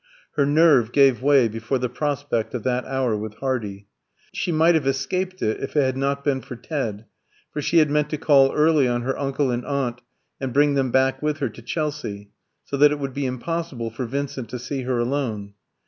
Her 0.31 0.47
nerve 0.47 0.91
gave 0.93 1.21
way 1.21 1.47
before 1.47 1.77
the 1.77 1.87
prospect 1.87 2.55
of 2.55 2.63
that 2.63 2.85
hour 2.85 3.15
with 3.15 3.35
Hardy. 3.35 3.85
She 4.33 4.51
might 4.51 4.73
have 4.73 4.87
escaped 4.87 5.43
it 5.43 5.61
if 5.61 5.75
it 5.77 5.83
had 5.83 5.95
not 5.95 6.23
been 6.23 6.41
for 6.41 6.55
Ted, 6.55 7.05
for 7.53 7.61
she 7.61 7.77
had 7.77 7.91
meant 7.91 8.09
to 8.09 8.17
call 8.17 8.51
early 8.51 8.87
on 8.87 9.03
her 9.03 9.15
uncle 9.15 9.51
and 9.51 9.63
aunt, 9.63 10.01
and 10.39 10.53
bring 10.53 10.73
them 10.73 10.89
back 10.89 11.21
with 11.21 11.37
her 11.37 11.49
to 11.49 11.61
Chelsea, 11.61 12.31
so 12.65 12.77
that 12.77 12.91
it 12.91 12.97
would 12.97 13.13
be 13.13 13.27
impossible 13.27 13.91
for 13.91 14.05
Vincent 14.07 14.49
to 14.49 14.57
see 14.57 14.81
her 14.81 14.97
alone. 14.97 15.53